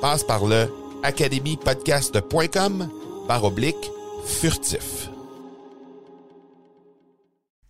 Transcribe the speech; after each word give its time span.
Passe 0.00 0.24
par 0.24 0.46
le 0.46 0.66
academypodcast.com 1.02 2.88
par 3.28 3.44
oblique 3.44 3.90
furtif. 4.24 5.10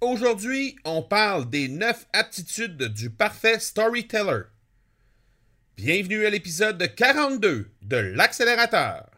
Aujourd'hui, 0.01 0.77
on 0.85 1.03
parle 1.03 1.51
des 1.51 1.69
neuf 1.69 2.07
aptitudes 2.13 2.85
du 2.85 3.11
parfait 3.11 3.59
storyteller. 3.59 4.43
Bienvenue 5.77 6.25
à 6.25 6.31
l'épisode 6.31 6.95
42 6.95 7.69
de 7.83 7.97
l'accélérateur. 7.97 9.11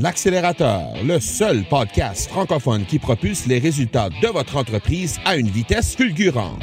L'accélérateur, 0.00 0.94
le 1.04 1.20
seul 1.20 1.64
podcast 1.64 2.30
francophone 2.30 2.86
qui 2.86 2.98
propulse 2.98 3.46
les 3.46 3.58
résultats 3.58 4.08
de 4.08 4.28
votre 4.28 4.56
entreprise 4.56 5.18
à 5.24 5.36
une 5.36 5.48
vitesse 5.48 5.94
fulgurante. 5.94 6.62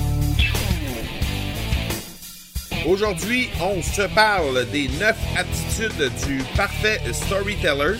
Aujourd'hui, 2.87 3.49
on 3.61 3.79
se 3.83 4.01
parle 4.15 4.65
des 4.71 4.87
9 4.99 5.15
attitudes 5.37 6.11
du 6.25 6.41
parfait 6.55 6.99
storyteller. 7.13 7.97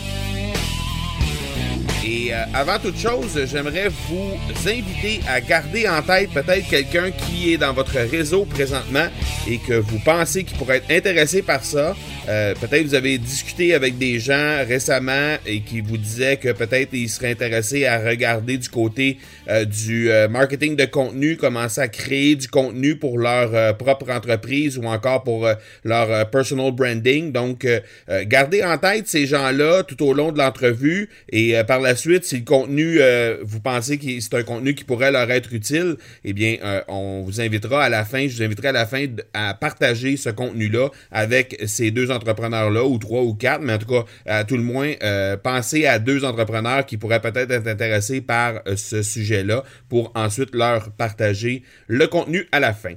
Et 2.04 2.34
euh, 2.34 2.38
avant 2.56 2.80
toute 2.80 2.98
chose, 2.98 3.40
j'aimerais 3.46 3.90
vous 4.10 4.32
inviter 4.68 5.20
à 5.30 5.40
garder 5.40 5.88
en 5.88 6.02
tête 6.02 6.32
peut-être 6.32 6.68
quelqu'un 6.68 7.12
qui 7.12 7.54
est 7.54 7.58
dans 7.58 7.74
votre 7.74 7.94
réseau 7.94 8.44
présentement 8.46 9.06
et 9.48 9.60
que 9.60 9.74
vous 9.74 10.00
pensez 10.00 10.44
qu'il 10.44 10.58
pourrait 10.58 10.78
être 10.78 10.90
intéressé 10.90 11.44
par 11.44 11.64
ça. 11.64 11.96
Euh, 12.28 12.56
peut-être 12.56 12.84
vous 12.88 12.96
avez 12.96 13.20
discuté 13.20 13.76
avec 13.76 14.00
des 14.00 14.20
gens 14.20 14.66
récemment 14.68 15.36
et 15.46 15.62
qui 15.62 15.82
vous 15.82 15.98
disaient 15.98 16.38
que 16.38 16.52
peut-être 16.52 16.90
ils 16.94 17.10
seraient 17.10 17.32
intéressés 17.32 17.86
à 17.86 18.00
regarder 18.00 18.58
du 18.58 18.70
côté 18.70 19.20
euh, 19.48 19.66
du 19.66 20.10
marketing 20.30 20.76
de 20.76 20.86
contenu, 20.86 21.38
commencer 21.38 21.82
à 21.82 21.88
créer 21.88 22.36
du 22.36 22.48
contenu 22.48 22.96
pour 22.96 23.20
leur 23.20 23.78
propre 23.78 24.10
entreprise 24.10 24.76
ou 24.78 24.86
encore 24.86 25.24
pour 25.24 25.48
leur 25.84 26.30
personal 26.32 26.72
branding. 26.72 27.32
Donc, 27.32 27.68
gardez 28.26 28.64
en 28.64 28.78
tête 28.78 29.08
ces 29.08 29.26
gens-là 29.26 29.84
tout 29.84 30.04
au 30.04 30.14
long 30.14 30.32
de 30.32 30.38
l'entrevue 30.40 31.10
et 31.32 31.56
par 31.68 31.80
la 31.80 31.91
suite, 31.96 32.26
si 32.26 32.38
le 32.38 32.44
contenu, 32.44 32.98
euh, 33.00 33.38
vous 33.44 33.60
pensez 33.60 33.98
que 33.98 34.20
c'est 34.20 34.34
un 34.34 34.44
contenu 34.44 34.76
qui 34.76 34.84
pourrait 34.84 35.12
leur 35.12 35.30
être 35.32 35.54
utile, 35.54 35.96
eh 36.24 36.34
bien, 36.34 36.58
euh, 36.64 36.82
on 36.88 37.24
vous 37.24 37.42
invitera 37.42 37.84
à 37.84 37.90
la 37.90 38.06
fin, 38.06 38.28
je 38.28 38.36
vous 38.36 38.44
inviterai 38.44 38.70
à 38.70 38.72
la 38.72 38.86
fin 38.86 39.06
à 39.34 39.54
partager 39.54 40.18
ce 40.18 40.30
contenu-là 40.30 40.90
avec 41.12 41.62
ces 41.66 41.92
deux 41.92 42.12
entrepreneurs-là, 42.12 42.86
ou 42.86 42.98
trois 42.98 43.22
ou 43.22 43.34
quatre, 43.34 43.62
mais 43.62 43.74
en 43.74 43.78
tout 43.78 43.88
cas, 43.88 44.06
à 44.26 44.44
tout 44.44 44.58
le 44.58 44.64
moins, 44.64 44.94
euh, 45.04 45.38
pensez 45.38 45.86
à 45.86 46.00
deux 46.00 46.26
entrepreneurs 46.26 46.86
qui 46.86 46.98
pourraient 46.98 47.22
peut-être 47.22 47.52
être 47.52 47.68
intéressés 47.68 48.22
par 48.22 48.62
ce 48.76 49.04
sujet-là 49.04 49.64
pour 49.90 50.12
ensuite 50.16 50.56
leur 50.56 50.92
partager 50.92 51.64
le 51.88 52.08
contenu 52.08 52.48
à 52.52 52.60
la 52.60 52.74
fin. 52.74 52.94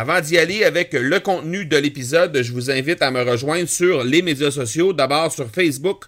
Avant 0.00 0.20
d'y 0.20 0.38
aller 0.38 0.62
avec 0.62 0.92
le 0.92 1.18
contenu 1.18 1.64
de 1.64 1.76
l'épisode, 1.76 2.40
je 2.40 2.52
vous 2.52 2.70
invite 2.70 3.02
à 3.02 3.10
me 3.10 3.20
rejoindre 3.22 3.68
sur 3.68 4.04
les 4.04 4.22
médias 4.22 4.52
sociaux, 4.52 4.92
d'abord 4.92 5.32
sur 5.32 5.50
Facebook 5.50 6.04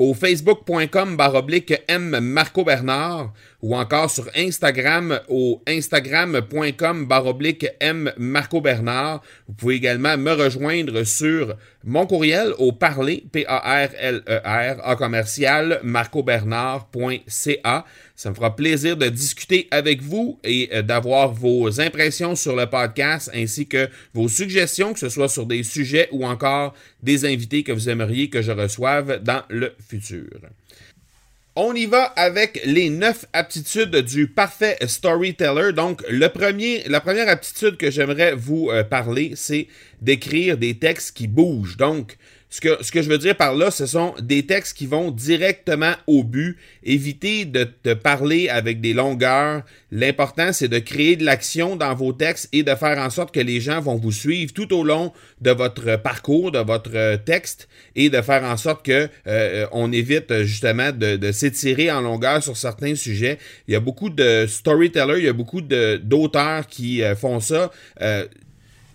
au 0.00 0.14
facebook.com 0.14 1.14
baroblique 1.14 1.74
M 1.86 2.18
Marco 2.20 2.64
Bernard 2.64 3.34
ou 3.60 3.76
encore 3.76 4.10
sur 4.10 4.30
Instagram 4.34 5.20
au 5.28 5.60
instagram.com 5.66 7.04
baroblique 7.04 7.66
M 7.80 8.10
Marco 8.16 8.62
Bernard. 8.62 9.20
Vous 9.46 9.52
pouvez 9.52 9.74
également 9.74 10.16
me 10.16 10.32
rejoindre 10.32 11.04
sur 11.04 11.54
mon 11.84 12.06
courriel 12.06 12.54
au 12.56 12.72
parler, 12.72 13.26
P-A-R-L-E-R, 13.30 14.90
e 14.90 14.96
commercial, 14.96 15.80
marcobernard.ca. 15.82 17.84
Ça 18.20 18.28
me 18.28 18.34
fera 18.34 18.54
plaisir 18.54 18.98
de 18.98 19.08
discuter 19.08 19.66
avec 19.70 20.02
vous 20.02 20.38
et 20.44 20.68
euh, 20.74 20.82
d'avoir 20.82 21.32
vos 21.32 21.80
impressions 21.80 22.36
sur 22.36 22.54
le 22.54 22.66
podcast 22.66 23.30
ainsi 23.32 23.66
que 23.66 23.88
vos 24.12 24.28
suggestions, 24.28 24.92
que 24.92 24.98
ce 24.98 25.08
soit 25.08 25.30
sur 25.30 25.46
des 25.46 25.62
sujets 25.62 26.06
ou 26.12 26.26
encore 26.26 26.74
des 27.02 27.24
invités 27.24 27.62
que 27.62 27.72
vous 27.72 27.88
aimeriez 27.88 28.28
que 28.28 28.42
je 28.42 28.52
reçoive 28.52 29.22
dans 29.22 29.40
le 29.48 29.72
futur. 29.88 30.28
On 31.56 31.74
y 31.74 31.86
va 31.86 32.04
avec 32.04 32.60
les 32.66 32.90
neuf 32.90 33.24
aptitudes 33.32 33.96
du 33.96 34.28
parfait 34.28 34.76
storyteller. 34.86 35.72
Donc, 35.72 36.04
le 36.10 36.28
premier, 36.28 36.86
la 36.88 37.00
première 37.00 37.30
aptitude 37.30 37.78
que 37.78 37.90
j'aimerais 37.90 38.34
vous 38.34 38.68
euh, 38.68 38.84
parler, 38.84 39.32
c'est 39.34 39.66
d'écrire 40.02 40.58
des 40.58 40.74
textes 40.74 41.16
qui 41.16 41.26
bougent. 41.26 41.78
Donc, 41.78 42.18
ce 42.50 42.60
que, 42.60 42.82
ce 42.82 42.90
que 42.90 43.00
je 43.00 43.08
veux 43.08 43.18
dire 43.18 43.36
par 43.36 43.54
là, 43.54 43.70
ce 43.70 43.86
sont 43.86 44.12
des 44.20 44.44
textes 44.44 44.76
qui 44.76 44.86
vont 44.86 45.12
directement 45.12 45.92
au 46.08 46.24
but. 46.24 46.58
Évitez 46.82 47.44
de 47.44 47.64
te 47.64 47.94
parler 47.94 48.48
avec 48.48 48.80
des 48.80 48.92
longueurs. 48.92 49.62
L'important, 49.92 50.52
c'est 50.52 50.66
de 50.68 50.80
créer 50.80 51.14
de 51.14 51.24
l'action 51.24 51.76
dans 51.76 51.94
vos 51.94 52.12
textes 52.12 52.48
et 52.52 52.64
de 52.64 52.74
faire 52.74 52.98
en 52.98 53.08
sorte 53.08 53.32
que 53.32 53.40
les 53.40 53.60
gens 53.60 53.80
vont 53.80 53.94
vous 53.94 54.10
suivre 54.10 54.52
tout 54.52 54.74
au 54.74 54.82
long 54.82 55.12
de 55.40 55.52
votre 55.52 55.96
parcours, 55.96 56.50
de 56.50 56.58
votre 56.58 57.16
texte, 57.24 57.68
et 57.94 58.10
de 58.10 58.20
faire 58.20 58.42
en 58.42 58.56
sorte 58.56 58.84
que 58.84 59.08
euh, 59.28 59.66
on 59.70 59.92
évite 59.92 60.42
justement 60.42 60.90
de, 60.90 61.16
de 61.16 61.32
s'étirer 61.32 61.90
en 61.90 62.00
longueur 62.00 62.42
sur 62.42 62.56
certains 62.56 62.96
sujets. 62.96 63.38
Il 63.68 63.74
y 63.74 63.76
a 63.76 63.80
beaucoup 63.80 64.10
de 64.10 64.46
storytellers, 64.48 65.18
il 65.18 65.24
y 65.24 65.28
a 65.28 65.32
beaucoup 65.32 65.60
d'auteurs 65.60 66.66
qui 66.66 67.02
euh, 67.02 67.14
font 67.14 67.38
ça. 67.38 67.70
Euh, 68.00 68.26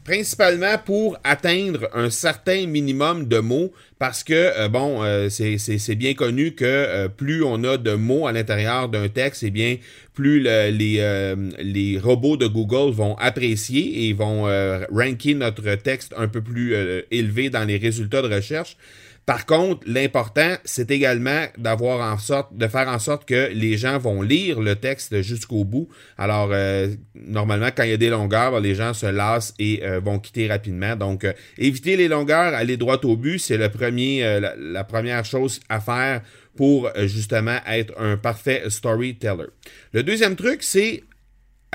principalement 0.06 0.78
pour 0.78 1.18
atteindre 1.24 1.90
un 1.94 2.12
certain 2.12 2.68
minimum 2.68 3.28
de 3.28 3.40
mots, 3.40 3.74
parce 3.98 4.24
que, 4.24 4.34
euh, 4.34 4.70
bon, 4.70 5.04
euh, 5.04 5.30
c'est 5.30 5.96
bien 5.96 6.14
connu 6.14 6.52
que 6.52 6.64
euh, 6.64 7.08
plus 7.10 7.44
on 7.44 7.64
a 7.64 7.78
de 7.78 7.96
mots 7.96 8.28
à 8.28 8.32
l'intérieur 8.32 8.88
d'un 8.88 9.10
texte, 9.10 9.42
eh 9.44 9.50
bien, 9.50 9.78
plus 10.14 10.40
les, 10.40 10.72
les 11.60 12.00
robots 12.00 12.38
de 12.38 12.48
Google 12.48 12.94
vont 12.94 13.16
apprécier 13.16 14.08
et 14.08 14.14
vont 14.14 14.44
ranker 14.90 15.34
notre 15.34 15.76
texte 15.76 16.14
un 16.16 16.30
peu 16.30 16.40
plus 16.40 16.74
élevé 17.12 17.50
dans 17.50 17.66
les 17.66 17.76
résultats 17.76 18.22
de 18.22 18.34
recherche. 18.34 18.78
Par 19.26 19.48
contre, 19.48 19.82
l'important, 19.88 20.56
c'est 20.66 20.92
également 20.92 21.46
d'avoir 21.58 22.14
en 22.14 22.20
sorte, 22.20 22.56
de 22.56 22.68
faire 22.68 22.88
en 22.88 23.00
sorte 23.00 23.26
que 23.26 23.50
les 23.52 23.76
gens 23.76 23.98
vont 23.98 24.22
lire 24.22 24.62
le 24.62 24.76
texte 24.76 25.22
jusqu'au 25.24 25.64
bout. 25.64 25.90
Alors, 26.18 26.50
euh, 26.52 26.90
normalement, 27.16 27.70
quand 27.76 27.84
il 27.84 27.90
y 27.90 27.94
a 27.94 27.98
des 27.98 28.10
longueurs, 28.12 28.52
ben, 28.52 28.60
les 28.60 28.76
gens 28.76 28.94
se 28.94 29.08
lassent 29.08 29.56
et 29.58 29.82
euh, 29.84 30.00
vont 30.00 30.20
quitter 30.20 30.48
rapidement. 30.48 30.96
Donc, 30.96 31.24
euh, 31.24 31.34
éviter 31.58 31.98
les 31.98 32.08
longueurs, 32.08 32.54
aller 32.54 32.78
droit 32.78 33.00
au 33.04 33.18
but, 33.18 33.40
c'est 33.40 33.58
le 33.58 33.70
premier, 33.70 34.40
la, 34.40 34.56
la, 34.56 34.84
première 34.84 35.26
chose 35.26 35.60
à 35.70 35.80
faire 35.80 36.22
pour 36.56 36.90
justement 37.06 37.58
être 37.68 38.00
un 38.00 38.18
parfait 38.18 38.64
storyteller. 38.70 39.48
Le 39.92 40.04
deuxième 40.04 40.36
truc, 40.36 40.62
c'est 40.62 41.04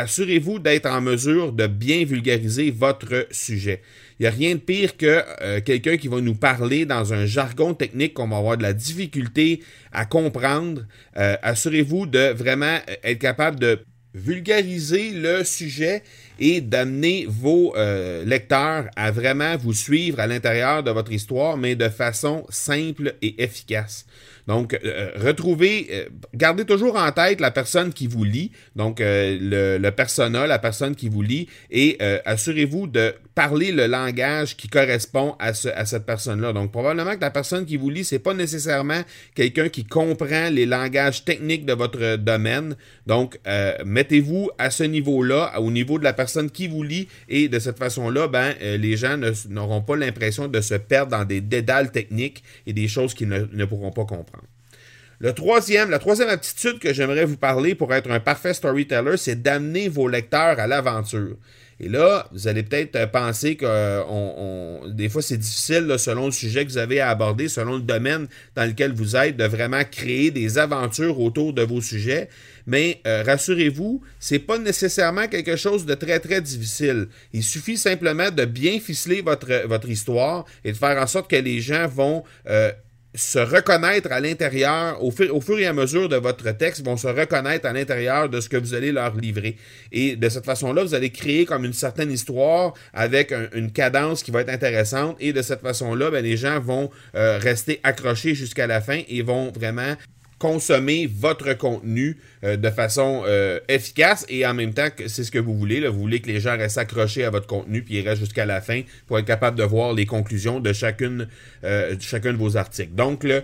assurez-vous 0.00 0.58
d'être 0.58 0.86
en 0.86 1.00
mesure 1.00 1.52
de 1.52 1.66
bien 1.66 2.04
vulgariser 2.04 2.70
votre 2.70 3.26
sujet. 3.30 3.82
Il 4.18 4.22
n'y 4.22 4.26
a 4.26 4.30
rien 4.30 4.54
de 4.54 4.60
pire 4.60 4.96
que 4.96 5.22
euh, 5.42 5.60
quelqu'un 5.60 5.96
qui 5.96 6.08
va 6.08 6.20
nous 6.20 6.34
parler 6.34 6.86
dans 6.86 7.12
un 7.12 7.26
jargon 7.26 7.74
technique 7.74 8.14
qu'on 8.14 8.28
va 8.28 8.38
avoir 8.38 8.56
de 8.56 8.62
la 8.62 8.72
difficulté 8.72 9.62
à 9.92 10.06
comprendre. 10.06 10.86
Euh, 11.16 11.36
assurez-vous 11.42 12.06
de 12.06 12.32
vraiment 12.32 12.78
être 13.02 13.18
capable 13.18 13.58
de 13.60 13.80
vulgariser 14.14 15.10
le 15.10 15.44
sujet 15.44 16.02
et 16.38 16.60
d'amener 16.60 17.26
vos 17.28 17.76
euh, 17.76 18.24
lecteurs 18.24 18.86
à 18.96 19.10
vraiment 19.10 19.56
vous 19.56 19.72
suivre 19.72 20.18
à 20.18 20.26
l'intérieur 20.26 20.82
de 20.82 20.90
votre 20.90 21.12
histoire, 21.12 21.56
mais 21.56 21.76
de 21.76 21.88
façon 21.88 22.44
simple 22.48 23.14
et 23.22 23.42
efficace. 23.42 24.06
Donc, 24.46 24.78
euh, 24.84 25.10
retrouvez, 25.16 25.86
euh, 25.90 26.04
gardez 26.34 26.64
toujours 26.64 26.96
en 26.96 27.10
tête 27.12 27.40
la 27.40 27.50
personne 27.50 27.92
qui 27.92 28.06
vous 28.06 28.24
lit, 28.24 28.52
donc 28.76 29.00
euh, 29.00 29.38
le, 29.40 29.78
le, 29.78 29.90
persona, 29.90 30.46
la 30.46 30.58
personne 30.58 30.94
qui 30.94 31.08
vous 31.08 31.22
lit, 31.22 31.48
et 31.70 31.98
assurez-vous 32.24 32.86
de 32.86 33.14
parler 33.34 33.72
le 33.72 33.86
langage 33.86 34.56
qui 34.56 34.68
correspond 34.68 35.36
à, 35.38 35.54
ce, 35.54 35.68
à 35.68 35.84
cette 35.86 36.04
personne-là. 36.04 36.52
Donc, 36.52 36.72
probablement 36.72 37.14
que 37.14 37.20
la 37.20 37.30
personne 37.30 37.64
qui 37.64 37.76
vous 37.76 37.90
lit, 37.90 38.04
c'est 38.04 38.18
pas 38.18 38.34
nécessairement 38.34 39.02
quelqu'un 39.34 39.68
qui 39.68 39.84
comprend 39.84 40.50
les 40.50 40.66
langages 40.66 41.24
techniques 41.24 41.64
de 41.64 41.72
votre 41.72 42.16
domaine. 42.16 42.76
Donc, 43.06 43.38
mettez-vous 43.84 44.50
à 44.58 44.70
ce 44.70 44.84
niveau-là, 44.84 45.60
au 45.60 45.70
niveau 45.70 45.98
de 45.98 46.04
la 46.04 46.12
personne 46.12 46.50
qui 46.50 46.66
vous 46.68 46.82
lit, 46.82 47.08
et 47.28 47.48
de 47.48 47.58
cette 47.58 47.78
façon-là, 47.78 48.28
ben, 48.28 48.54
les 48.60 48.96
gens 48.96 49.18
n'auront 49.48 49.82
pas 49.82 49.96
l'impression 49.96 50.48
de 50.48 50.60
se 50.60 50.74
perdre 50.74 51.12
dans 51.16 51.24
des 51.24 51.40
dédales 51.40 51.92
techniques 51.92 52.42
et 52.66 52.72
des 52.72 52.88
choses 52.88 53.14
qu'ils 53.14 53.28
ne, 53.28 53.46
ne 53.52 53.64
pourront 53.64 53.92
pas 53.92 54.04
comprendre. 54.04 54.39
Le 55.22 55.34
troisième, 55.34 55.90
la 55.90 55.98
troisième 55.98 56.30
aptitude 56.30 56.78
que 56.78 56.94
j'aimerais 56.94 57.26
vous 57.26 57.36
parler 57.36 57.74
pour 57.74 57.92
être 57.92 58.10
un 58.10 58.20
parfait 58.20 58.54
storyteller, 58.54 59.18
c'est 59.18 59.42
d'amener 59.42 59.90
vos 59.90 60.08
lecteurs 60.08 60.58
à 60.58 60.66
l'aventure. 60.66 61.36
Et 61.78 61.90
là, 61.90 62.26
vous 62.32 62.48
allez 62.48 62.62
peut-être 62.62 63.10
penser 63.10 63.56
que 63.56 64.02
on, 64.08 64.80
des 64.88 65.10
fois 65.10 65.20
c'est 65.20 65.36
difficile 65.36 65.94
selon 65.98 66.26
le 66.26 66.32
sujet 66.32 66.64
que 66.64 66.70
vous 66.70 66.78
avez 66.78 67.00
à 67.00 67.10
aborder, 67.10 67.48
selon 67.48 67.76
le 67.76 67.82
domaine 67.82 68.28
dans 68.54 68.64
lequel 68.64 68.92
vous 68.92 69.14
êtes, 69.14 69.36
de 69.36 69.44
vraiment 69.44 69.82
créer 69.84 70.30
des 70.30 70.56
aventures 70.56 71.20
autour 71.20 71.52
de 71.52 71.62
vos 71.62 71.82
sujets. 71.82 72.30
Mais 72.66 73.02
euh, 73.06 73.22
rassurez-vous, 73.22 74.02
c'est 74.18 74.38
pas 74.38 74.58
nécessairement 74.58 75.28
quelque 75.28 75.56
chose 75.56 75.84
de 75.84 75.94
très 75.94 76.20
très 76.20 76.40
difficile. 76.40 77.08
Il 77.34 77.42
suffit 77.42 77.76
simplement 77.76 78.30
de 78.30 78.46
bien 78.46 78.80
ficeler 78.80 79.20
votre, 79.20 79.66
votre 79.66 79.88
histoire 79.90 80.46
et 80.64 80.72
de 80.72 80.76
faire 80.78 81.00
en 81.00 81.06
sorte 81.06 81.30
que 81.30 81.36
les 81.36 81.60
gens 81.60 81.86
vont 81.88 82.24
euh, 82.48 82.72
se 83.14 83.38
reconnaître 83.38 84.12
à 84.12 84.20
l'intérieur, 84.20 85.02
au, 85.02 85.10
fur 85.10 85.58
et 85.58 85.66
à 85.66 85.72
mesure 85.72 86.08
de 86.08 86.16
votre 86.16 86.50
texte, 86.52 86.84
vont 86.84 86.96
se 86.96 87.08
reconnaître 87.08 87.66
à 87.66 87.72
l'intérieur 87.72 88.28
de 88.28 88.40
ce 88.40 88.48
que 88.48 88.56
vous 88.56 88.74
allez 88.74 88.92
leur 88.92 89.16
livrer. 89.16 89.56
Et 89.90 90.16
de 90.16 90.28
cette 90.28 90.44
façon-là, 90.44 90.84
vous 90.84 90.94
allez 90.94 91.10
créer 91.10 91.44
comme 91.44 91.64
une 91.64 91.72
certaine 91.72 92.12
histoire 92.12 92.74
avec 92.92 93.34
une 93.54 93.72
cadence 93.72 94.22
qui 94.22 94.30
va 94.30 94.42
être 94.42 94.50
intéressante. 94.50 95.16
Et 95.18 95.32
de 95.32 95.42
cette 95.42 95.60
façon-là, 95.60 96.10
ben, 96.10 96.22
les 96.24 96.36
gens 96.36 96.60
vont 96.60 96.90
euh, 97.16 97.38
rester 97.38 97.80
accrochés 97.82 98.34
jusqu'à 98.34 98.66
la 98.66 98.80
fin 98.80 99.00
et 99.08 99.22
vont 99.22 99.50
vraiment 99.50 99.96
consommer 100.40 101.06
votre 101.06 101.52
contenu 101.52 102.16
euh, 102.44 102.56
de 102.56 102.70
façon 102.70 103.22
euh, 103.26 103.60
efficace 103.68 104.24
et 104.30 104.46
en 104.46 104.54
même 104.54 104.72
temps 104.72 104.88
que 104.88 105.06
c'est 105.06 105.22
ce 105.22 105.30
que 105.30 105.38
vous 105.38 105.54
voulez. 105.54 105.80
Là. 105.80 105.90
Vous 105.90 106.00
voulez 106.00 106.20
que 106.20 106.28
les 106.28 106.40
gens 106.40 106.56
restent 106.56 106.78
accrochés 106.78 107.24
à 107.24 107.30
votre 107.30 107.46
contenu 107.46 107.82
puis 107.82 107.98
ils 107.98 108.08
restent 108.08 108.22
jusqu'à 108.22 108.46
la 108.46 108.62
fin 108.62 108.80
pour 109.06 109.18
être 109.18 109.26
capable 109.26 109.58
de 109.58 109.64
voir 109.64 109.92
les 109.92 110.06
conclusions 110.06 110.58
de 110.58 110.72
chacune, 110.72 111.28
euh, 111.62 111.94
chacun 112.00 112.32
de 112.32 112.38
vos 112.38 112.56
articles. 112.56 112.94
Donc, 112.94 113.22
là, 113.22 113.42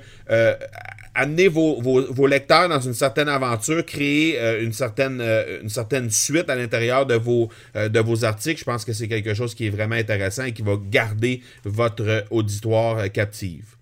amenez 1.15 1.49
vos, 1.49 1.83
vos, 1.83 2.27
lecteurs 2.27 2.71
dans 2.71 2.81
une 2.81 2.95
certaine 2.95 3.29
aventure, 3.29 3.85
créer 3.85 4.39
une, 4.63 4.73
certaine, 4.73 5.23
une 5.63 5.69
certaine 5.69 6.11
suite 6.11 6.49
à 6.49 6.57
l'intérieur 6.57 7.05
de, 7.05 7.15
vos 7.15 7.51
de 7.75 8.01
vos 8.01 8.25
articles. 8.25 8.61
Je 8.61 8.65
pense 8.65 8.85
que 8.85 8.93
c'est 8.95 9.09
quelque 9.09 9.35
chose 9.35 9.55
qui 9.55 9.67
est 9.67 9.71
vraiment 9.71 9.97
intéressant 9.97 10.45
et 10.45 10.53
qui 10.53 10.63
va 10.63 10.77
garder 10.91 11.43
votre 11.65 12.25
auditoire 12.31 13.11
captive. 13.13 13.77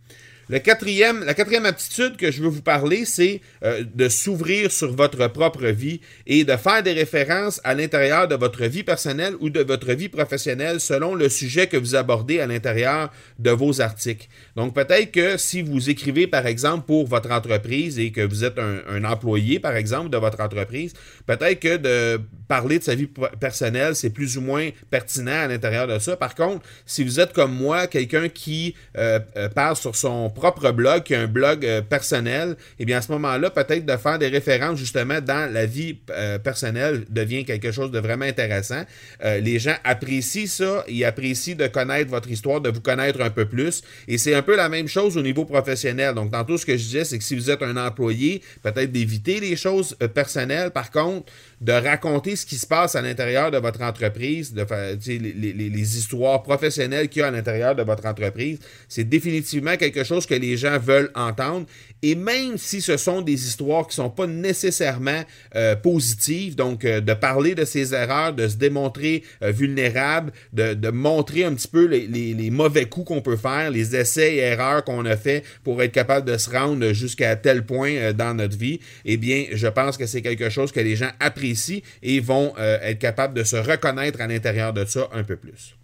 La 0.51 0.61
quatrième 0.61 1.23
aptitude 1.65 2.17
que 2.17 2.31
je 2.31 2.43
veux 2.43 2.49
vous 2.49 2.63
parler, 2.63 3.05
c'est 3.05 3.41
euh, 3.65 3.83
de 3.95 4.09
s'ouvrir 4.09 4.71
sur 4.71 4.93
votre 4.93 5.29
propre 5.29 5.67
vie 5.69 6.01
et 6.27 6.45
de 6.45 6.57
faire 6.57 6.83
des 6.83 6.93
références 6.93 7.61
à 7.65 7.75
l'intérieur 7.75 8.29
de 8.29 8.35
votre 8.35 8.65
vie 8.65 8.83
personnelle 8.83 9.35
ou 9.41 9.49
de 9.49 9.61
votre 9.61 9.93
vie 9.93 10.11
professionnelle 10.11 10.81
selon 10.81 11.15
le 11.15 11.29
sujet 11.29 11.67
que 11.67 11.79
vous 11.79 11.95
abordez 11.95 12.41
à 12.41 12.47
l'intérieur 12.47 13.11
de 13.39 13.51
vos 13.51 13.81
articles. 13.81 14.29
Donc 14.55 14.75
peut-être 14.75 15.13
que 15.13 15.39
si 15.39 15.63
vous 15.63 15.89
écrivez 15.89 16.27
par 16.27 16.47
exemple 16.47 16.87
pour 16.87 17.07
votre 17.07 17.31
entreprise 17.31 17.99
et 17.99 18.13
que 18.13 18.21
vous 18.21 18.45
êtes 18.45 18.59
un 18.59 19.05
employé 19.05 19.59
par 19.61 19.77
exemple 19.77 20.11
de 20.11 20.19
votre 20.19 20.41
entreprise, 20.41 20.93
peut-être 21.27 21.61
que 21.61 21.77
de 21.77 22.21
parler 22.49 22.79
de 22.79 22.85
sa 22.85 22.95
vie 22.95 23.09
personnelle, 23.41 23.97
c'est 23.97 24.11
plus 24.11 24.37
ou 24.37 24.41
moins 24.41 24.71
pertinent 24.91 25.33
à 25.33 25.47
l'intérieur 25.47 25.87
de 25.87 25.99
ça. 25.99 26.17
Par 26.17 26.35
contre, 26.35 26.65
si 26.87 27.05
vous 27.05 27.21
êtes 27.21 27.33
comme 27.33 27.55
moi, 27.55 27.87
quelqu'un 27.87 28.29
qui 28.29 28.75
euh, 28.99 29.19
euh, 29.37 29.49
parle 29.49 29.77
sur 29.77 29.97
son 29.97 30.31
propre 30.31 30.71
blog, 30.71 31.03
qui 31.05 31.15
a 31.15 31.21
un 31.21 31.27
blog 31.27 31.65
euh, 31.65 31.81
personnel, 31.81 32.57
eh 32.79 32.85
bien 32.85 32.99
à 32.99 33.03
ce 33.03 33.13
moment-là, 33.13 33.51
peut-être 33.51 33.87
de 33.87 33.97
faire 33.97 34.19
des 34.19 34.29
références 34.29 34.79
justement 34.79 35.21
dans 35.21 35.53
la 35.53 35.67
vie 35.67 35.99
personnelle 36.43 37.05
devient 37.11 37.45
quelque 37.45 37.73
chose 37.73 37.91
de 37.91 37.99
vraiment 37.99 38.25
intéressant. 38.25 38.85
Les 39.23 39.59
gens 39.59 39.75
apprécient 39.85 40.47
ça, 40.47 40.85
ils 40.89 41.05
apprécient 41.05 41.57
de 41.57 41.67
connaître 41.67 42.11
votre 42.11 42.31
histoire, 42.31 42.61
de 42.61 42.71
vous 42.71 42.81
connaître 42.81 43.21
un 43.21 43.31
peu 43.31 43.47
plus. 43.47 43.83
Et 44.09 44.19
c'est 44.19 44.35
un 44.35 44.43
peu 44.43 44.57
la 44.57 44.69
même 44.69 44.89
chose 44.89 45.17
au 45.17 45.23
niveau 45.23 45.45
professionnel. 45.45 46.15
Donc 46.15 46.33
tantôt 46.33 46.59
ce 46.59 46.67
que 46.67 46.77
je 46.77 46.83
disais, 46.83 47.05
c'est 47.05 47.19
que 47.19 47.25
si 47.25 47.35
vous 47.35 47.51
êtes 47.51 47.63
un 47.63 47.77
employé, 47.77 48.43
peut-être 48.63 48.93
d'éviter 48.93 49.41
les 49.41 49.57
choses 49.57 49.97
personnelles. 50.15 50.71
Par 50.71 50.91
contre, 50.91 51.31
de 51.61 51.73
raconter 51.73 52.34
ce 52.37 52.47
qui 52.47 52.57
se 52.57 52.67
passe 52.67 52.97
à 52.97 53.03
l'intérieur 53.03 53.51
de 53.51 53.59
votre 53.59 53.83
entreprise, 53.83 54.53
de 54.53 54.65
les, 55.07 55.53
les, 55.53 55.99
histoires 55.99 56.43
professionnelles 56.43 57.09
qu'il 57.09 57.21
y 57.21 57.23
a 57.23 57.29
à 57.29 57.31
l'intérieur 57.31 57.75
de 57.75 57.83
votre 57.83 58.07
entreprise, 58.07 58.59
c'est 58.89 59.05
définitivement 59.05 59.77
quelque 59.77 60.05
chose 60.05 60.27
que 60.27 60.35
les 60.35 60.57
gens 60.57 60.79
veulent 60.79 61.11
entendre. 61.15 61.67
Et 62.07 62.15
même 62.15 62.59
si 62.59 62.83
ce 62.83 62.99
sont 62.99 63.23
des 63.23 63.47
histoires 63.47 63.87
qui 63.87 63.97
sont 63.97 64.11
pas 64.11 64.27
nécessairement 64.27 65.23
euh, 65.57 65.75
positives, 65.75 66.55
donc 66.55 66.85
euh, 66.85 67.01
de 67.01 67.15
parler 67.15 67.55
de 67.55 67.65
ses 67.65 67.95
erreurs, 67.95 68.35
de 68.35 68.47
se 68.47 68.57
démontrer 68.57 69.23
euh, 69.43 69.51
vulnérable, 69.51 70.31
de, 70.53 70.91
montrer 70.91 71.45
un 71.45 71.55
petit 71.55 71.67
peu 71.67 71.87
les, 71.87 72.07
les, 72.07 72.51
mauvais 72.51 72.85
coups 72.85 73.07
qu'on 73.07 73.23
peut 73.23 73.37
faire, 73.37 73.71
les 73.71 73.97
essais 73.97 74.35
et 74.35 74.39
erreurs 74.41 74.85
qu'on 74.85 75.07
a 75.07 75.17
fait 75.17 75.45
pour 75.63 75.83
être 75.83 75.93
capable 75.93 76.31
de 76.31 76.37
se 76.37 76.51
rendre 76.51 76.93
jusqu'à 76.93 77.37
tel 77.37 77.65
point 77.65 78.13
dans 78.13 78.35
notre 78.35 78.59
vie, 78.59 78.81
eh 79.07 79.17
bien, 79.17 79.47
je 79.53 79.67
pense 79.67 79.97
que 79.97 80.05
c'est 80.05 80.21
quelque 80.21 80.51
chose 80.51 80.73
que 80.73 80.81
les 80.81 80.97
gens 80.97 81.11
apprécient 81.21 81.81
et 82.03 82.21
vont 82.25 82.55
euh, 82.59 82.79
être 82.83 82.99
capables 82.99 83.35
de 83.35 83.45
se 83.45 83.57
reconnaître 83.57 84.21
à 84.21 84.27
l'intérieur 84.27 84.73
de 84.73 84.85
ça 84.85 85.09
un 85.13 85.25
peu 85.25 85.37
plus. 85.37 85.77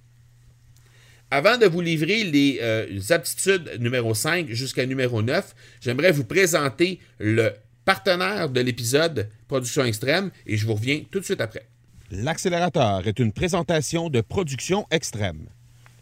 Avant 1.31 1.57
de 1.57 1.67
vous 1.67 1.81
livrer 1.81 2.25
les, 2.25 2.59
euh, 2.61 3.01
aptitudes 3.11 3.77
numéro 3.79 4.15
5 4.15 4.49
jusqu'à 4.49 4.85
numéro 4.85 5.23
9, 5.23 5.55
j'aimerais 5.81 6.11
vous 6.11 6.25
présenter 6.25 6.99
le 7.19 7.53
partenaire 7.85 8.49
de 8.49 8.61
l'épisode 8.61 9.29
Production 9.47 9.85
Extrême 9.85 10.31
et 10.47 10.57
je 10.57 10.67
vous 10.67 10.75
reviens 10.75 11.03
tout 11.09 11.21
de 11.21 11.25
suite 11.25 11.41
après. 11.41 11.67
L'accélérateur 12.11 13.07
est 13.07 13.21
une 13.21 13.33
présentation 13.33 14.11
de 14.11 14.21
Production 14.21 14.87
Extrême. 14.91 15.47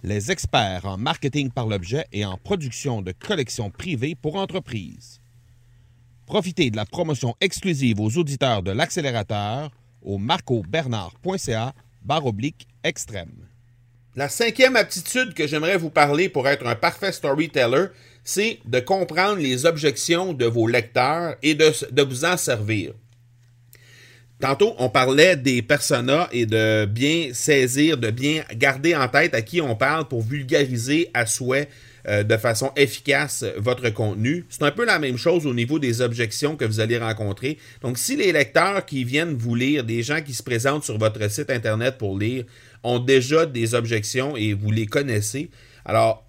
Les 0.03 0.31
experts 0.31 0.87
en 0.87 0.97
marketing 0.97 1.51
par 1.51 1.67
l'objet 1.67 2.07
et 2.13 2.25
en 2.25 2.39
production 2.39 3.03
de 3.03 3.13
collections 3.13 3.71
privées 3.71 4.15
pour 4.15 4.37
entreprises. 4.37 5.21
Profitez 6.25 6.71
de 6.71 6.77
la 6.77 6.87
promotion 6.87 7.35
exclusive 7.41 8.01
aux 8.01 8.17
auditeurs 8.17 8.63
de 8.63 8.71
l'accélérateur 8.71 9.71
au 10.03 10.19
marcobernard.ca 10.19 11.75
barre 12.03 12.33
extrême. 12.85 13.49
La 14.17 14.29
cinquième 14.29 14.77
aptitude 14.77 15.35
que 15.35 15.47
j'aimerais 15.47 15.77
vous 15.77 15.91
parler 15.91 16.29
pour 16.29 16.49
être 16.49 16.67
un 16.67 16.75
parfait 16.75 17.13
storyteller, 17.13 17.87
c'est 18.25 18.59
de 18.65 18.81
comprendre 18.81 19.39
les 19.39 19.65
objections 19.65 20.33
de 20.33 20.47
vos 20.47 20.67
lecteurs 20.67 21.37
et 21.43 21.55
de, 21.55 21.73
de 21.93 22.03
vous 22.03 22.25
en 22.25 22.37
servir. 22.37 22.95
Tantôt, 24.41 24.75
on 24.79 24.89
parlait 24.89 25.37
des 25.37 25.63
personas 25.63 26.29
et 26.31 26.47
de 26.47 26.85
bien 26.85 27.31
saisir, 27.33 27.99
de 27.99 28.11
bien 28.11 28.45
garder 28.55 28.95
en 28.95 29.09
tête 29.09 29.35
à 29.35 29.43
qui 29.43 29.61
on 29.61 29.75
parle 29.75 30.07
pour 30.07 30.23
vulgariser 30.23 31.11
à 31.13 31.27
souhait 31.27 31.69
euh, 32.07 32.23
de 32.23 32.37
façon 32.37 32.71
efficace 32.77 33.45
votre 33.57 33.89
contenu. 33.91 34.45
C'est 34.49 34.63
un 34.63 34.71
peu 34.71 34.85
la 34.85 34.99
même 34.99 35.17
chose 35.17 35.47
au 35.47 35.55
niveau 35.55 35.79
des 35.79 36.01
objections 36.01 36.57
que 36.57 36.65
vous 36.65 36.81
allez 36.81 36.99
rencontrer. 36.99 37.59
Donc, 37.83 37.99
si 37.99 38.17
les 38.17 38.33
lecteurs 38.33 38.87
qui 38.87 39.05
viennent 39.05 39.35
vous 39.35 39.55
lire, 39.55 39.85
des 39.85 40.03
gens 40.03 40.21
qui 40.21 40.35
se 40.35 40.43
présentent 40.43 40.85
sur 40.85 40.99
votre 40.99 41.31
site 41.31 41.51
Internet 41.51 41.99
pour 41.99 42.19
lire, 42.19 42.45
ont 42.83 42.99
déjà 42.99 43.47
des 43.47 43.75
objections 43.75 44.37
et 44.37 44.53
vous 44.53 44.71
les 44.71 44.87
connaissez, 44.87 45.51
alors 45.85 46.25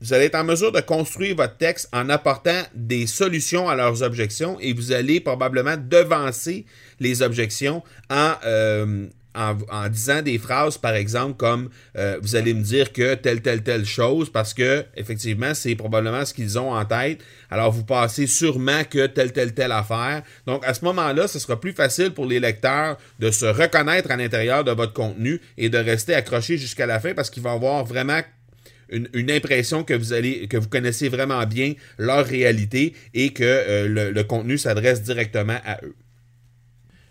vous 0.00 0.14
allez 0.14 0.26
être 0.26 0.36
en 0.36 0.44
mesure 0.44 0.72
de 0.72 0.80
construire 0.80 1.36
votre 1.36 1.58
texte 1.58 1.88
en 1.92 2.08
apportant 2.08 2.62
des 2.74 3.06
solutions 3.06 3.68
à 3.68 3.74
leurs 3.74 4.02
objections 4.02 4.58
et 4.60 4.72
vous 4.72 4.92
allez 4.92 5.20
probablement 5.20 5.76
devancer 5.76 6.64
les 7.00 7.20
objections 7.20 7.82
en, 8.08 8.32
euh, 8.46 9.06
en, 9.34 9.88
disant 9.88 10.22
des 10.22 10.38
phrases, 10.38 10.78
par 10.78 10.94
exemple, 10.94 11.36
comme 11.36 11.70
euh, 11.96 12.18
vous 12.20 12.36
allez 12.36 12.54
me 12.54 12.62
dire 12.62 12.92
que 12.92 13.14
telle, 13.14 13.42
telle, 13.42 13.62
telle 13.62 13.84
chose, 13.84 14.30
parce 14.30 14.54
que, 14.54 14.84
effectivement, 14.96 15.54
c'est 15.54 15.74
probablement 15.74 16.24
ce 16.24 16.34
qu'ils 16.34 16.58
ont 16.58 16.72
en 16.72 16.84
tête. 16.84 17.20
Alors, 17.50 17.72
vous 17.72 17.84
passez 17.84 18.26
sûrement 18.26 18.84
que 18.84 19.06
telle, 19.06 19.32
telle, 19.32 19.54
telle 19.54 19.72
affaire. 19.72 20.22
Donc, 20.46 20.64
à 20.66 20.74
ce 20.74 20.84
moment-là, 20.84 21.28
ce 21.28 21.38
sera 21.38 21.60
plus 21.60 21.72
facile 21.72 22.10
pour 22.10 22.26
les 22.26 22.40
lecteurs 22.40 22.98
de 23.18 23.30
se 23.30 23.46
reconnaître 23.46 24.10
à 24.10 24.16
l'intérieur 24.16 24.64
de 24.64 24.72
votre 24.72 24.92
contenu 24.92 25.40
et 25.56 25.68
de 25.68 25.78
rester 25.78 26.14
accrochés 26.14 26.58
jusqu'à 26.58 26.86
la 26.86 27.00
fin 27.00 27.14
parce 27.14 27.30
qu'ils 27.30 27.42
vont 27.42 27.54
avoir 27.54 27.84
vraiment 27.84 28.20
une, 28.90 29.30
impression 29.30 29.84
que 29.84 29.94
vous 29.94 30.12
allez 30.12 30.48
que 30.48 30.56
vous 30.56 30.68
connaissez 30.68 31.08
vraiment 31.08 31.44
bien 31.46 31.74
leur 31.98 32.26
réalité 32.26 32.94
et 33.14 33.32
que 33.32 33.44
euh, 33.44 34.12
le, 34.12 34.24
contenu 34.24 34.58
s'adresse 34.58 35.02
directement 35.02 35.58
à 35.64 35.78
eux. 35.84 35.94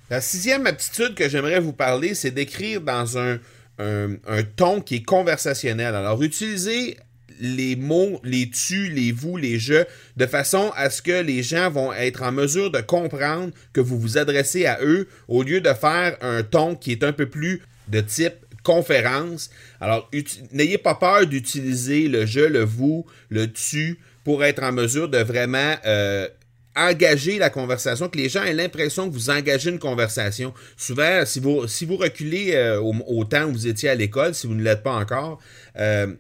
La 0.10 0.22
sixième 0.22 0.66
aptitude 0.66 1.14
que 1.14 1.30
j'aimerais 1.30 1.60
vous 1.60 1.74
parler, 1.74 2.16
c'est 2.16 2.32
d'écrire 2.32 2.82
dans 2.82 3.18
un, 3.18 3.38
un, 3.78 4.44
ton 4.56 4.82
qui 4.82 4.96
est 4.96 5.04
conversationnel. 5.04 5.94
Alors, 5.94 6.22
utilisez 6.24 6.98
les 7.40 7.76
mots, 7.76 8.20
les 8.24 8.50
tu, 8.50 8.90
les 8.90 9.12
vous, 9.12 9.38
les 9.38 9.60
je, 9.60 9.86
de 10.18 10.26
façon 10.26 10.72
à 10.76 10.90
ce 10.90 11.02
que 11.02 11.22
les 11.22 11.44
gens 11.44 11.70
vont 11.70 11.94
être 11.94 12.24
en 12.24 12.32
mesure 12.32 12.72
de 12.72 12.82
comprendre 12.82 13.52
que 13.72 13.80
vous 13.80 14.00
vous 14.00 14.18
adressez 14.18 14.66
à 14.66 14.80
eux 14.82 15.08
au 15.28 15.44
lieu 15.44 15.62
de 15.62 15.74
faire 15.74 16.18
un 16.22 16.44
ton 16.44 16.76
qui 16.76 16.92
est 16.92 17.04
un 17.04 17.14
peu 17.14 17.28
plus 17.28 17.62
de 17.88 18.02
type 18.02 18.34
conférence. 18.64 19.50
Alors, 19.80 20.10
n'ayez 20.52 20.78
pas 20.78 20.96
peur 20.96 21.26
d'utiliser 21.28 22.08
le 22.08 22.26
je, 22.26 22.42
le 22.42 22.64
vous, 22.64 23.06
le 23.30 23.52
tu 23.52 24.00
pour 24.24 24.44
être 24.44 24.64
en 24.64 24.72
mesure 24.72 25.08
de 25.08 25.20
vraiment 25.20 25.76
euh, 25.86 26.28
engager 26.76 27.38
la 27.38 27.50
conversation, 27.50 28.10
que 28.10 28.18
les 28.18 28.30
gens 28.30 28.44
aient 28.44 28.54
l'impression 28.54 29.10
que 29.10 29.14
vous 29.14 29.30
engagez 29.30 29.70
une 29.70 29.80
conversation. 29.80 30.54
Souvent, 30.78 31.26
si 31.26 31.40
vous, 31.40 31.68
si 31.68 31.86
reculez 31.86 32.52
euh, 32.54 32.80
au, 32.80 33.26
temps 33.26 33.46
où 33.46 33.52
vous 33.52 33.68
étiez 33.68 33.90
à 33.90 33.96
l'école, 33.96 34.34
si 34.34 34.48
vous 34.48 34.56
ne 34.56 34.64
l'êtes 34.64 34.84
pas 34.84 34.96
encore, 34.96 35.40
euh, 35.78 36.14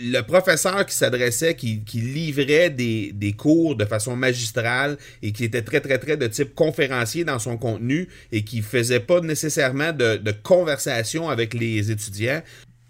le 0.00 0.20
professeur 0.20 0.86
qui 0.86 0.94
s'adressait, 0.94 1.56
qui, 1.56 1.82
livrait 1.94 2.70
des, 2.70 3.34
cours 3.36 3.74
de 3.74 3.84
façon 3.84 4.14
magistrale 4.14 4.96
et 5.22 5.32
qui 5.32 5.44
était 5.44 5.62
très, 5.62 5.80
très, 5.80 5.98
très 5.98 6.16
de 6.16 6.28
type 6.28 6.54
conférencier 6.54 7.24
dans 7.24 7.40
son 7.40 7.58
contenu 7.58 8.08
et 8.30 8.44
qui 8.44 8.62
faisait 8.62 9.00
pas 9.00 9.20
nécessairement 9.20 9.92
de 9.92 10.32
conversation 10.44 11.28
avec 11.28 11.52
les 11.52 11.90
étudiants, 11.90 12.42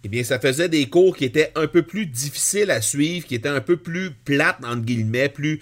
eh 0.04 0.08
bien, 0.08 0.24
ça 0.24 0.40
faisait 0.40 0.68
des 0.68 0.88
cours 0.88 1.16
qui 1.16 1.24
étaient 1.24 1.52
un 1.54 1.68
peu 1.68 1.82
plus 1.82 2.06
difficiles 2.06 2.72
à 2.72 2.80
suivre, 2.80 3.24
qui 3.24 3.36
étaient 3.36 3.48
un 3.48 3.60
peu 3.60 3.76
plus 3.76 4.10
plates, 4.10 4.58
entre 4.64 4.82
guillemets, 4.82 5.28
plus, 5.28 5.60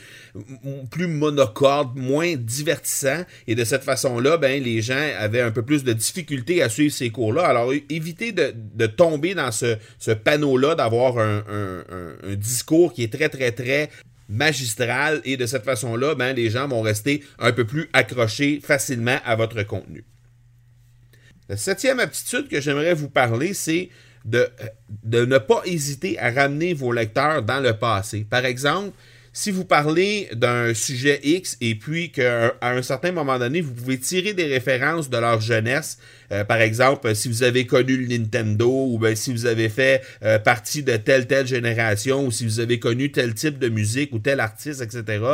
plus 0.91 1.07
monocordes, 1.09 1.95
moins 1.97 2.37
divertissants. 2.37 3.25
Et 3.47 3.55
de 3.55 3.65
cette 3.65 3.85
façon-là, 3.85 4.39
ben, 4.39 4.63
les 4.63 4.81
gens 4.81 5.09
avaient 5.19 5.43
un 5.43 5.51
peu 5.51 5.63
plus 5.63 5.85
de 5.85 5.93
difficultés 5.93 6.63
à 6.63 6.71
suivre 6.71 6.95
ces 6.95 7.11
cours-là. 7.11 7.45
Alors, 7.45 7.73
évitez 7.91 8.33
de, 8.33 8.87
tomber 8.87 9.35
dans 9.35 9.53
ce, 9.53 9.77
panneau-là, 10.13 10.75
d'avoir 10.75 11.19
un, 11.19 11.45
un, 11.49 12.35
discours 12.35 12.95
qui 12.95 13.03
est 13.03 13.13
très, 13.13 13.29
très, 13.29 13.53
très 13.53 13.91
magistral. 14.31 15.21
Et 15.27 15.37
de 15.37 15.45
cette 15.45 15.65
façon-là, 15.65 16.15
ben, 16.15 16.35
les 16.35 16.49
gens 16.49 16.67
vont 16.67 16.81
rester 16.81 17.23
un 17.39 17.53
peu 17.53 17.67
plus 17.67 17.91
accrochés 17.93 18.61
facilement 18.65 19.19
à 19.27 19.37
votre 19.37 19.63
contenu. 19.65 20.03
La 21.51 21.59
septième 21.59 22.01
aptitude 22.01 22.49
que 22.49 22.61
j'aimerais 22.61 22.95
vous 22.95 23.11
parler, 23.11 23.53
c'est 23.53 23.91
de, 24.25 24.49
de 25.05 25.25
ne 25.25 25.39
pas 25.39 25.63
hésiter 25.65 26.19
à 26.19 26.31
ramener 26.31 26.75
vos 26.75 26.93
lecteurs 26.93 27.43
dans 27.43 27.61
le 27.61 27.73
passé. 27.75 28.27
Par 28.29 28.45
exemple, 28.45 28.91
si 29.33 29.51
vous 29.51 29.65
parlez 29.65 30.29
d'un 30.35 30.75
sujet 30.75 31.21
X 31.23 31.57
et 31.61 31.77
puis 31.77 32.11
qu'à 32.11 32.55
un 32.63 32.83
certain 32.83 33.13
moment 33.13 33.39
donné, 33.39 33.61
vous 33.61 33.73
pouvez 33.73 33.99
tirer 33.99 34.35
des 34.35 34.47
références 34.47 35.09
de 35.09 35.19
leur 35.19 35.41
jeunesse, 35.41 35.99
euh, 36.33 36.45
par 36.45 36.61
exemple, 36.61 37.15
si 37.15 37.29
vous 37.29 37.43
avez 37.43 37.67
connu 37.67 37.97
le 37.97 38.07
Nintendo 38.07 38.69
ou 38.69 39.01
si 39.15 39.33
vous 39.33 39.47
avez 39.47 39.69
fait 39.69 40.03
euh, 40.25 40.39
partie 40.39 40.83
de 40.83 40.97
telle 40.97 41.27
telle 41.27 41.47
génération 41.47 42.27
ou 42.27 42.31
si 42.31 42.45
vous 42.45 42.61
avez 42.61 42.79
connu 42.79 43.13
tel 43.13 43.35
type 43.35 43.59
de 43.59 43.69
musique 43.69 44.13
ou 44.13 44.19
tel 44.19 44.41
artiste, 44.41 44.81
etc. 44.81 45.25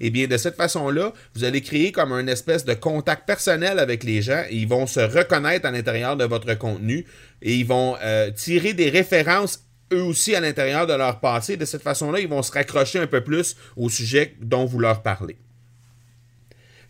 Eh 0.00 0.10
bien, 0.10 0.26
de 0.26 0.36
cette 0.36 0.56
façon-là, 0.56 1.12
vous 1.34 1.44
allez 1.44 1.60
créer 1.60 1.92
comme 1.92 2.12
un 2.12 2.26
espèce 2.26 2.64
de 2.64 2.74
contact 2.74 3.26
personnel 3.26 3.78
avec 3.78 4.04
les 4.04 4.22
gens 4.22 4.44
et 4.50 4.56
ils 4.56 4.68
vont 4.68 4.86
se 4.86 5.00
reconnaître 5.00 5.66
à 5.66 5.70
l'intérieur 5.70 6.16
de 6.16 6.24
votre 6.24 6.54
contenu 6.54 7.06
et 7.42 7.54
ils 7.54 7.66
vont 7.66 7.96
euh, 8.02 8.30
tirer 8.30 8.72
des 8.72 8.90
références 8.90 9.65
eux 9.92 10.02
aussi 10.02 10.34
à 10.34 10.40
l'intérieur 10.40 10.86
de 10.86 10.92
leur 10.92 11.20
passé. 11.20 11.56
De 11.56 11.64
cette 11.64 11.82
façon-là, 11.82 12.20
ils 12.20 12.28
vont 12.28 12.42
se 12.42 12.52
raccrocher 12.52 12.98
un 12.98 13.06
peu 13.06 13.22
plus 13.22 13.56
au 13.76 13.88
sujet 13.88 14.34
dont 14.40 14.64
vous 14.64 14.78
leur 14.78 15.02
parlez. 15.02 15.36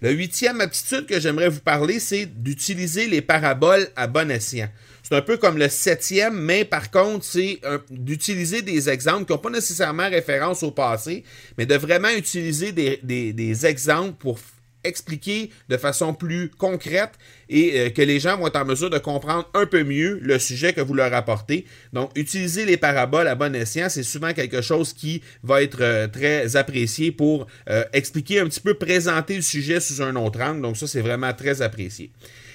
La 0.02 0.10
huitième 0.10 0.60
aptitude 0.60 1.06
que 1.06 1.18
j'aimerais 1.18 1.48
vous 1.48 1.60
parler, 1.60 2.00
c'est 2.00 2.26
d'utiliser 2.26 3.06
les 3.06 3.22
paraboles 3.22 3.88
à 3.96 4.06
bon 4.06 4.30
escient. 4.30 4.68
C'est 5.02 5.14
un 5.14 5.22
peu 5.22 5.36
comme 5.36 5.56
le 5.56 5.68
septième, 5.68 6.38
mais 6.38 6.64
par 6.64 6.90
contre, 6.90 7.24
c'est 7.24 7.60
d'utiliser 7.90 8.60
des 8.60 8.90
exemples 8.90 9.24
qui 9.24 9.32
n'ont 9.32 9.38
pas 9.38 9.50
nécessairement 9.50 10.08
référence 10.08 10.62
au 10.64 10.70
passé, 10.70 11.22
mais 11.56 11.64
de 11.64 11.76
vraiment 11.76 12.10
utiliser 12.10 12.72
des, 12.72 13.00
des 13.02 13.66
exemples 13.66 14.14
pour 14.18 14.38
expliquer 14.86 15.50
de 15.68 15.76
façon 15.76 16.14
plus 16.14 16.50
concrète 16.50 17.12
et 17.48 17.78
euh, 17.78 17.90
que 17.90 18.02
les 18.02 18.20
gens 18.20 18.36
vont 18.36 18.46
être 18.46 18.56
en 18.56 18.64
mesure 18.64 18.90
de 18.90 18.98
comprendre 18.98 19.48
un 19.54 19.66
peu 19.66 19.84
mieux 19.84 20.18
le 20.22 20.38
sujet 20.38 20.72
que 20.72 20.80
vous 20.80 20.94
leur 20.94 21.12
apportez. 21.14 21.66
Donc, 21.92 22.10
utiliser 22.16 22.64
les 22.64 22.76
paraboles 22.76 23.28
à 23.28 23.34
bon 23.34 23.54
escient, 23.54 23.88
c'est 23.88 24.02
souvent 24.02 24.32
quelque 24.32 24.62
chose 24.62 24.92
qui 24.92 25.22
va 25.42 25.62
être 25.62 25.78
euh, 25.80 26.08
très 26.08 26.56
apprécié 26.56 27.12
pour 27.12 27.46
euh, 27.68 27.84
expliquer 27.92 28.40
un 28.40 28.46
petit 28.46 28.60
peu, 28.60 28.74
présenter 28.74 29.36
le 29.36 29.42
sujet 29.42 29.80
sous 29.80 30.02
un 30.02 30.16
autre 30.16 30.40
angle. 30.40 30.62
Donc, 30.62 30.76
ça, 30.76 30.86
c'est 30.86 31.02
vraiment 31.02 31.32
très 31.32 31.62
apprécié. 31.62 32.10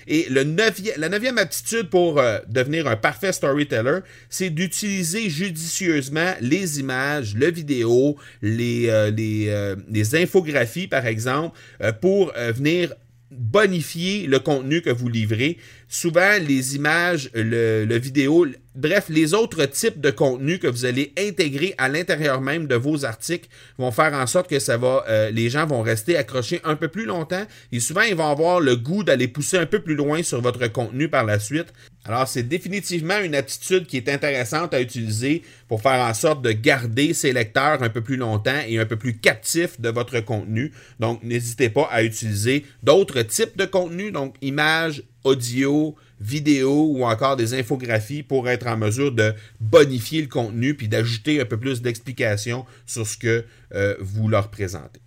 Et 0.08 0.27
la 0.29 1.10
neuvième 1.10 1.38
aptitude 1.38 1.89
pour 1.89 2.20
euh, 2.20 2.39
devenir 2.48 2.88
un 2.88 2.96
parfait 2.96 3.31
storyteller, 3.31 4.00
c'est 4.29 4.50
d'utiliser 4.50 5.29
judicieusement 5.29 6.34
les 6.41 6.79
images, 6.79 7.36
le 7.36 7.51
vidéo, 7.51 8.17
les, 8.41 8.89
euh, 8.89 9.12
euh, 9.20 9.75
les 9.89 10.15
infographies, 10.15 10.88
par 10.88 11.05
exemple, 11.05 11.58
pour 12.01 12.34
venir 12.34 12.93
bonifier 13.31 14.27
le 14.27 14.39
contenu 14.39 14.81
que 14.81 14.89
vous 14.89 15.07
livrez. 15.09 15.57
Souvent, 15.88 16.38
les 16.45 16.75
images, 16.75 17.29
le, 17.33 17.97
vidéo, 17.97 18.45
bref, 18.75 19.05
les 19.09 19.33
autres 19.33 19.65
types 19.65 20.00
de 20.00 20.11
contenu 20.11 20.59
que 20.59 20.67
vous 20.67 20.85
allez 20.85 21.13
intégrer 21.17 21.73
à 21.77 21.89
l'intérieur 21.89 22.41
même 22.41 22.67
de 22.67 22.75
vos 22.75 23.05
articles 23.05 23.50
vont 23.77 23.91
faire 23.91 24.13
en 24.13 24.27
sorte 24.27 24.50
que 24.50 24.59
ça 24.59 24.77
va, 24.77 25.03
euh, 25.07 25.31
les 25.31 25.50
gens 25.50 25.65
vont 25.65 25.81
rester 25.81 26.17
accrochés 26.17 26.61
un 26.63 26.75
peu 26.75 26.89
plus 26.89 27.05
longtemps 27.05 27.45
et 27.71 27.79
souvent, 27.79 28.01
ils 28.01 28.15
vont 28.15 28.29
avoir 28.29 28.59
le 28.59 28.75
goût 28.75 29.03
d'aller 29.03 29.27
pousser 29.27 29.57
un 29.57 29.65
peu 29.65 29.79
plus 29.79 29.95
loin 29.95 30.23
sur 30.23 30.41
votre 30.41 30.67
contenu 30.67 31.09
par 31.09 31.25
la 31.25 31.39
suite. 31.39 31.73
Alors, 32.05 32.27
c'est 32.27 32.43
définitivement 32.43 33.20
une 33.20 33.36
attitude 33.36 33.86
qui 33.86 33.98
est 33.98 34.10
intéressante 34.10 34.74
à 34.74 34.81
utiliser 34.81 35.43
pour 35.67 35.81
faire 35.81 36.03
en 36.03 36.13
sorte 36.15 36.41
de 36.41 36.51
garder 36.51 37.13
ses 37.13 37.31
lecteurs 37.31 37.84
un 37.84 37.89
peu 37.89 38.01
plus 38.01 38.17
longtemps 38.17 38.60
et 38.67 38.79
un 38.79 38.86
peu 38.86 38.96
plus 38.96 39.17
captifs 39.17 39.79
de 39.79 39.89
votre 39.89 40.20
contenu. 40.22 40.72
Donc, 41.00 41.22
n'hésitez 41.24 41.70
pas 41.70 41.88
à 41.91 42.01
utiliser 42.01 42.65
d'autres 42.81 43.22
types 43.22 43.55
de 43.55 43.65
contenu, 43.65 44.12
donc 44.12 44.36
images, 44.41 45.03
audio, 45.24 45.96
vidéo 46.20 46.88
ou 46.91 47.05
encore 47.05 47.36
des 47.36 47.53
infographies 47.53 48.24
pour 48.24 48.50
être 48.50 48.67
en 48.67 48.77
mesure 48.77 49.12
de 49.12 49.34
bonifier 49.60 50.22
le 50.22 50.27
contenu 50.27 50.75
puis 50.75 50.88
d'ajouter 50.88 51.41
un 51.41 51.46
peu 51.46 51.58
plus 51.58 51.81
d'explications 51.81 52.65
sur 52.86 53.05
ce 53.05 53.17
que 53.17 53.46
euh, 53.74 53.96
vous 54.00 54.27
leur 54.27 54.50
présentez. 54.50 55.00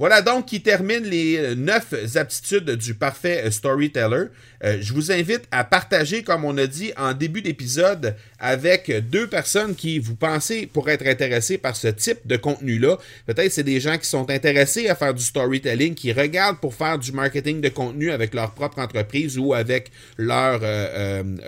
Voilà 0.00 0.22
donc 0.22 0.46
qui 0.46 0.62
termine 0.62 1.04
les 1.04 1.36
euh, 1.36 1.54
neuf 1.54 1.92
aptitudes 2.16 2.70
du 2.70 2.94
parfait 2.94 3.42
euh, 3.44 3.50
storyteller. 3.50 4.28
Euh, 4.64 4.78
je 4.80 4.94
vous 4.94 5.12
invite 5.12 5.42
à 5.50 5.62
partager, 5.62 6.22
comme 6.22 6.46
on 6.46 6.56
a 6.56 6.66
dit 6.66 6.90
en 6.96 7.12
début 7.12 7.42
d'épisode, 7.42 8.16
avec 8.40 8.90
deux 9.10 9.26
personnes 9.26 9.74
qui 9.74 9.98
vous 9.98 10.16
pensez 10.16 10.66
pourraient 10.66 10.94
être 10.94 11.06
intéressées 11.06 11.58
par 11.58 11.76
ce 11.76 11.88
type 11.88 12.26
de 12.26 12.36
contenu-là. 12.36 12.96
Peut-être 13.26 13.52
c'est 13.52 13.62
des 13.62 13.80
gens 13.80 13.98
qui 13.98 14.06
sont 14.06 14.30
intéressés 14.30 14.88
à 14.88 14.94
faire 14.94 15.14
du 15.14 15.22
storytelling, 15.22 15.94
qui 15.94 16.12
regardent 16.12 16.58
pour 16.58 16.74
faire 16.74 16.98
du 16.98 17.12
marketing 17.12 17.60
de 17.60 17.68
contenu 17.68 18.10
avec 18.10 18.34
leur 18.34 18.52
propre 18.52 18.78
entreprise 18.78 19.38
ou 19.38 19.54
avec 19.54 19.90
leur, 20.16 20.60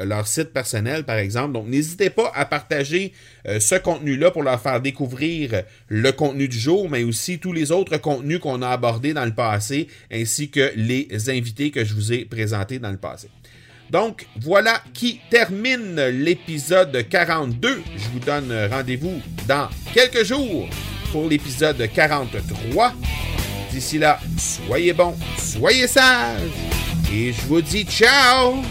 leur 0.05 0.27
site 0.27 0.53
personnel, 0.53 1.05
par 1.05 1.17
exemple. 1.17 1.55
Donc, 1.55 1.67
n'hésitez 1.67 2.11
pas 2.11 2.31
à 2.35 2.45
partager 2.45 3.13
ce 3.47 3.75
contenu-là 3.77 4.31
pour 4.31 4.43
leur 4.43 4.61
faire 4.61 4.81
découvrir 4.81 5.63
le 5.89 6.13
contenu 6.13 6.49
du 6.49 6.59
jour, 6.59 6.91
mais 6.91 7.03
aussi 7.05 7.39
tous 7.39 7.53
les 7.53 7.73
autres 7.73 7.97
contenus 7.97 8.39
qu'on 8.39 8.63
a 8.63 8.69
abordé 8.69 9.15
dans 9.15 9.25
le 9.25 9.35
passé, 9.35 9.89
ainsi 10.13 10.51
que 10.51 10.73
les 10.77 11.09
invités 11.31 11.71
que 11.71 11.85
je 11.85 11.95
vous 11.95 12.13
ai 12.13 12.25
présentés 12.25 12.79
dans 12.79 12.91
le 12.91 12.99
passé. 12.99 13.29
Donc, 13.91 14.27
voilà 14.41 14.83
qui 14.95 15.21
termine 15.31 16.01
l'épisode 16.01 17.07
42. 17.09 17.83
Je 17.97 18.09
vous 18.09 18.19
donne 18.21 18.53
rendez-vous 18.71 19.21
dans 19.47 19.69
quelques 19.93 20.25
jours 20.25 20.69
pour 21.11 21.29
l'épisode 21.29 21.89
43. 21.95 22.95
D'ici 23.71 23.99
là, 23.99 24.19
soyez 24.39 24.93
bons, 24.93 25.15
soyez 25.39 25.87
sages 25.87 26.41
et 27.13 27.33
je 27.33 27.43
vous 27.43 27.61
dis 27.61 27.85
ciao 27.85 28.63